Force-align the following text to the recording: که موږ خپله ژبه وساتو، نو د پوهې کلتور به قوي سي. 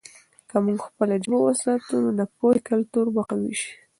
که 0.49 0.57
موږ 0.65 0.79
خپله 0.87 1.15
ژبه 1.23 1.39
وساتو، 1.41 1.93
نو 2.03 2.09
د 2.19 2.21
پوهې 2.35 2.59
کلتور 2.69 3.05
به 3.15 3.21
قوي 3.29 3.53
سي. 3.61 3.71